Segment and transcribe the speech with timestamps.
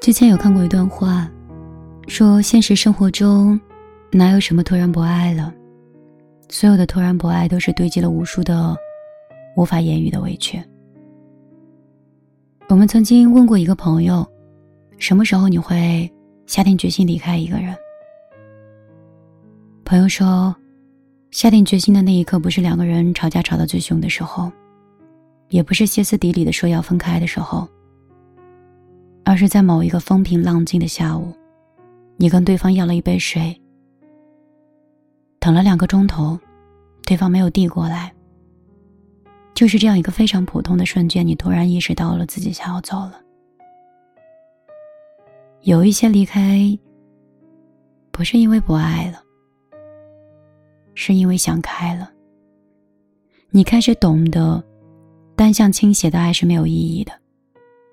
[0.00, 1.30] 之前有看过一段话，
[2.08, 3.60] 说现实生活中
[4.10, 5.52] 哪有什么突然不爱了，
[6.48, 8.74] 所有的突然不爱都是堆积了无数的
[9.56, 10.58] 无法言语的委屈。
[12.70, 14.26] 我们曾经问过一个朋友，
[14.96, 16.10] 什么时候你会
[16.46, 17.76] 下定决心离开一个人？
[19.84, 20.54] 朋友说，
[21.30, 24.50] 下定决心的那一刻，不是两个人吵架吵到最凶的时候，
[25.50, 27.68] 也不是歇斯底里的说要分开的时候。
[29.30, 31.32] 而是在某一个风平浪静的下午，
[32.16, 33.56] 你跟对方要了一杯水，
[35.38, 36.36] 等了两个钟头，
[37.06, 38.12] 对方没有递过来。
[39.54, 43.20] 就是这样一个非常普通的瞬间，你突然意识到了自己想要走了。
[45.60, 46.76] 有一些离开，
[48.10, 49.22] 不是因为不爱了，
[50.96, 52.10] 是因为想开了。
[53.50, 54.60] 你开始懂得，
[55.36, 57.12] 单向倾斜的爱是没有意义的。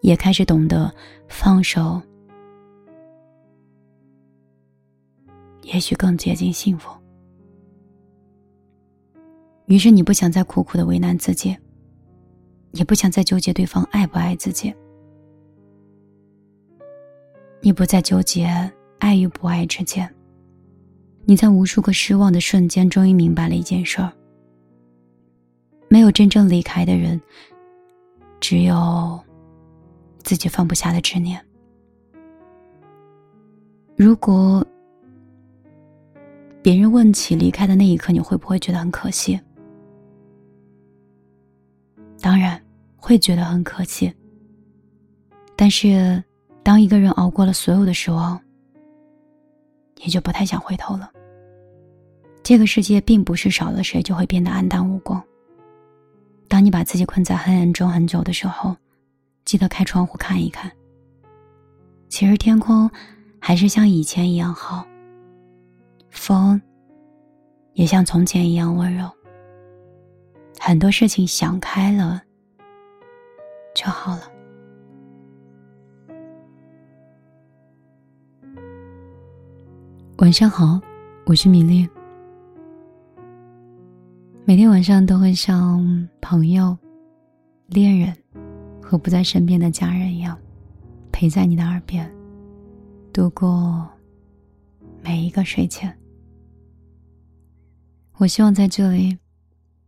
[0.00, 0.92] 也开始懂得
[1.28, 2.00] 放手，
[5.62, 6.90] 也许更接近幸福。
[9.66, 11.56] 于是你不想再苦苦的为难自己，
[12.72, 14.74] 也不想再纠结对方爱不爱自己，
[17.60, 18.46] 你不再纠结
[18.98, 20.12] 爱与不爱之间。
[21.24, 24.10] 你在无数个失望的瞬间，终于明白了一件事儿：
[25.88, 27.20] 没有真正离开的人，
[28.40, 29.20] 只有。
[30.22, 31.44] 自己放不下的执念。
[33.96, 34.66] 如果
[36.62, 39.38] 别人问起离开的那一刻，你会不会觉得很可惜？
[42.20, 42.60] 当然
[42.96, 44.12] 会觉得很可惜。
[45.56, 46.22] 但是，
[46.62, 48.40] 当一个人熬过了所有的失望，
[49.98, 51.10] 也就不太想回头了。
[52.42, 55.22] 这个世界并不是少了谁就会变得黯淡无光。
[56.48, 58.74] 当你把自己困在黑暗中很久的时候。
[59.50, 60.70] 记得开窗户看一看。
[62.08, 62.88] 其实天空
[63.40, 64.86] 还是像以前一样好，
[66.08, 66.62] 风
[67.72, 69.10] 也像从前一样温柔。
[70.60, 72.22] 很多事情想开了
[73.74, 74.22] 就好了。
[80.18, 80.80] 晚上好，
[81.26, 81.88] 我是米粒。
[84.44, 86.78] 每天晚上都会像朋友、
[87.66, 88.16] 恋人。
[88.90, 90.36] 和不在身边的家人一样，
[91.12, 92.12] 陪在你的耳边，
[93.12, 93.88] 度过
[95.00, 95.96] 每一个睡前。
[98.16, 99.16] 我希望在这里，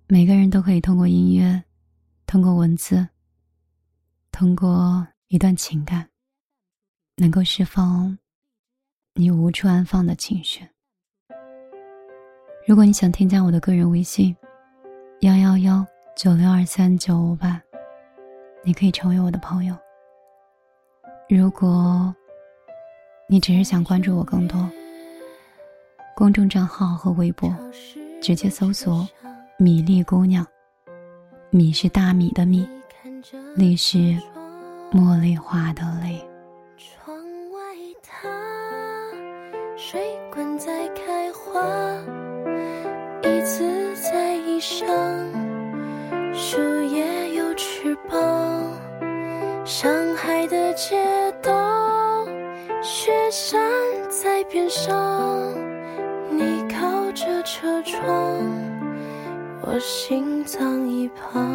[0.06, 1.60] 每个人都可以通过音乐，
[2.26, 3.04] 通过文字，
[4.30, 6.08] 通过一段情感，
[7.16, 8.16] 能够释放
[9.14, 10.64] 你无处安放的情绪。
[12.68, 14.36] 如果你想添加我的个人微信：
[15.22, 15.84] 幺幺幺
[16.16, 17.60] 九六二三九五八。
[18.64, 19.76] 你可以成为我的朋友。
[21.28, 22.14] 如果
[23.28, 24.68] 你只是想关注我更多，
[26.14, 27.52] 公众账号和微博，
[28.20, 29.08] 直接搜索
[29.58, 30.46] “米粒姑娘”。
[31.50, 32.68] 米是大米的米，
[33.56, 33.98] 粒是
[34.92, 36.22] 茉莉花的粒。
[36.76, 37.16] 窗
[37.50, 37.60] 外
[38.02, 38.28] 它，
[39.76, 40.00] 水
[40.32, 41.60] 管在开花，
[43.22, 44.86] 一次在衣裳，
[49.64, 52.26] 上海的街道，
[52.82, 53.60] 雪山
[54.10, 55.54] 在边上，
[56.30, 58.42] 你靠着车窗，
[59.60, 61.48] 我心脏一旁。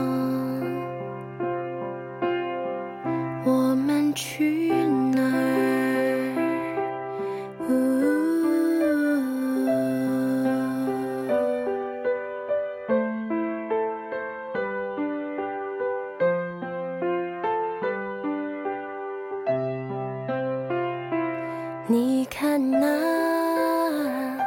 [22.17, 24.39] 你看那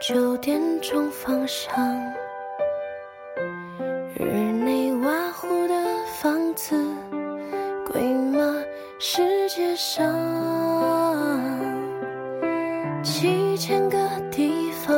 [0.00, 1.74] 九点钟方向，
[4.14, 5.74] 日内瓦湖的
[6.20, 6.76] 房子，
[7.90, 8.54] 贵吗？
[9.00, 10.06] 世界上
[13.02, 13.98] 七千个
[14.30, 14.94] 地方，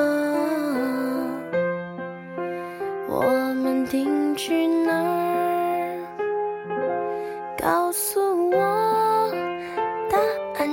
[3.08, 3.22] 我
[3.62, 6.04] 们定居哪儿？
[7.56, 8.23] 告诉。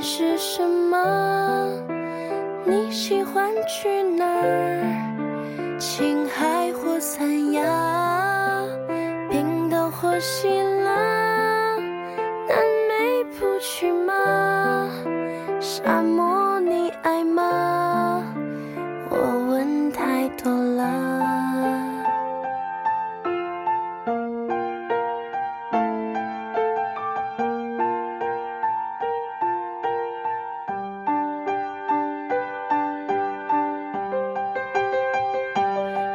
[0.02, 1.70] 是什么？
[2.66, 5.11] 你喜欢去哪？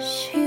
[0.00, 0.45] 心，